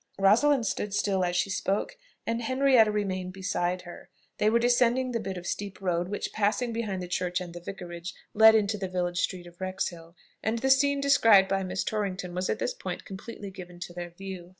Rosalind 0.17 0.65
stood 0.65 0.95
still 0.95 1.23
as 1.23 1.35
she 1.35 1.51
spoke, 1.51 1.95
and 2.25 2.41
Henrietta 2.41 2.91
remained 2.91 3.33
beside 3.33 3.83
her. 3.83 4.09
They 4.39 4.49
were 4.49 4.57
descending 4.57 5.11
the 5.11 5.19
bit 5.19 5.37
of 5.37 5.45
steep 5.45 5.79
road 5.79 6.07
which, 6.07 6.33
passing 6.33 6.73
behind 6.73 7.03
the 7.03 7.07
church 7.07 7.39
and 7.39 7.53
the 7.53 7.59
vicarage, 7.59 8.15
led 8.33 8.55
into 8.55 8.79
the 8.79 8.87
village 8.89 9.19
street 9.19 9.45
of 9.45 9.61
Wrexhill, 9.61 10.15
and 10.41 10.57
the 10.57 10.71
scene 10.71 11.01
described 11.01 11.47
by 11.49 11.61
Miss 11.63 11.83
Torrington 11.83 12.33
was 12.33 12.49
at 12.49 12.57
this 12.57 12.73
point 12.73 13.05
completely 13.05 13.51
given 13.51 13.79
to 13.81 13.93
their 13.93 14.09
view. 14.09 14.49